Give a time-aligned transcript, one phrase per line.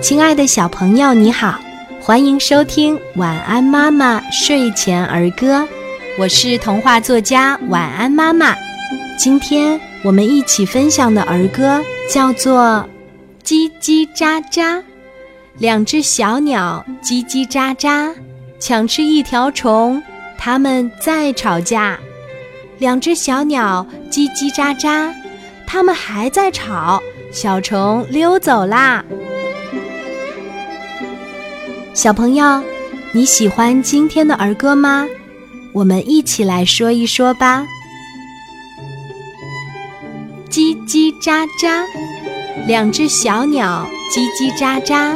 [0.00, 1.60] 亲爱的小朋友，你好，
[2.00, 5.60] 欢迎收听《晚安妈妈睡前儿歌》，
[6.18, 8.56] 我是童话作家晚安妈妈。
[9.18, 11.80] 今天我们一起分享的儿歌
[12.10, 12.84] 叫做
[13.46, 14.78] 《叽叽喳喳》。
[15.58, 18.12] 两只小鸟叽叽喳喳，
[18.58, 20.02] 抢吃一条虫，
[20.38, 21.98] 它们在吵架。
[22.78, 25.12] 两只小鸟叽叽喳喳，
[25.66, 27.00] 它们还在吵，
[27.30, 29.04] 小虫溜走啦。
[31.94, 32.62] 小朋友，
[33.12, 35.06] 你喜欢今天的儿歌吗？
[35.74, 37.66] 我们一起来说一说吧。
[40.48, 41.84] 叽叽喳喳，
[42.66, 45.14] 两只小鸟叽叽喳喳，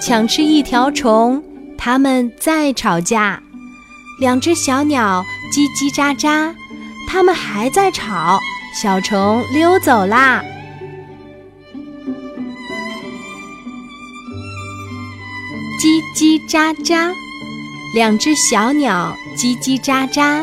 [0.00, 1.40] 抢吃一条虫，
[1.78, 3.40] 它们在吵架。
[4.20, 6.52] 两只小鸟叽叽喳喳，
[7.08, 8.40] 它们还在吵，
[8.74, 10.42] 小虫溜走啦。
[15.78, 17.12] 叽叽喳喳，
[17.94, 20.42] 两只小鸟叽叽喳喳，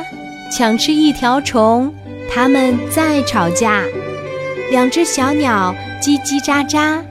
[0.56, 1.92] 抢吃一条虫，
[2.32, 3.82] 它们在吵架。
[4.70, 7.02] 两只小鸟叽叽喳喳，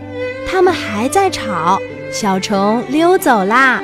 [0.49, 1.81] 它们还在吵，
[2.13, 3.83] 小虫溜走啦。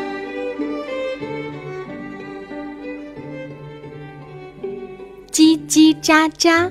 [5.32, 6.70] 叽叽喳喳，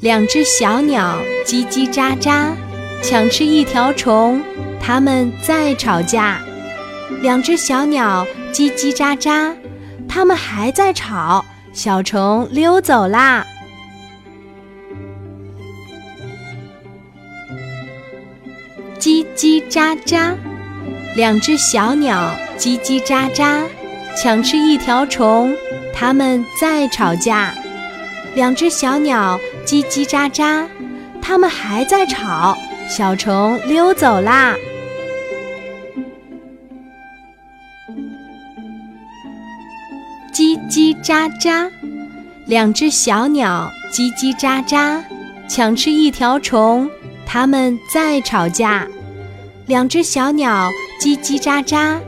[0.00, 2.50] 两只小鸟叽叽喳喳，
[3.02, 4.42] 抢吃一条虫，
[4.78, 6.38] 它们在吵架。
[7.22, 9.54] 两只小鸟叽叽喳喳，
[10.08, 13.46] 它们还在吵，小虫溜走啦。
[18.98, 20.34] 叽叽喳喳，
[21.14, 22.28] 两只小鸟
[22.58, 23.62] 叽叽喳喳，
[24.20, 25.54] 抢吃一条虫，
[25.94, 27.54] 它们在吵架。
[28.34, 30.66] 两只小鸟叽叽喳喳，
[31.22, 34.56] 它们还在吵，小虫溜走啦。
[40.32, 41.70] 叽叽喳喳，
[42.46, 44.98] 两只小鸟叽叽喳喳，
[45.46, 46.88] 抢吃一条虫，
[47.26, 48.88] 它们在吵架。
[49.66, 51.98] 两只小鸟叽叽喳喳，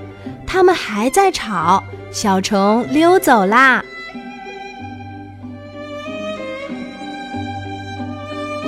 [0.46, 3.84] 它们还在吵，小虫溜走啦。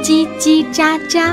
[0.02, 1.32] 叽叽喳喳，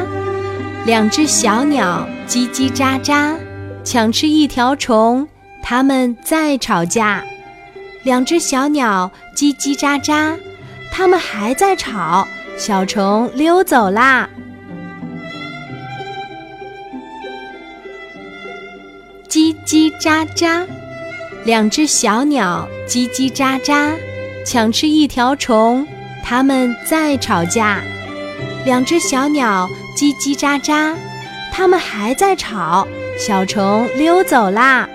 [0.85, 3.35] 两只小鸟叽叽喳喳，
[3.83, 5.27] 抢吃一条虫，
[5.61, 7.21] 它们在吵架。
[8.03, 10.37] 两只小鸟叽叽喳喳，
[10.91, 12.27] 它们还在吵，
[12.57, 14.29] 小虫溜走啦。
[19.29, 20.65] 叽叽喳喳，
[21.45, 23.93] 两只小鸟叽叽喳喳，
[24.45, 25.87] 抢吃一条虫，
[26.23, 27.79] 它们在吵架。
[28.65, 30.93] 两只小鸟叽叽喳喳，
[31.53, 32.85] 它们还在吵，
[33.17, 34.87] 小虫溜走啦。